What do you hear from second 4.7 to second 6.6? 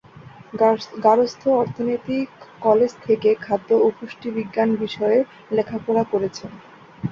বিষয়ে লেখাপড়া করেছেন।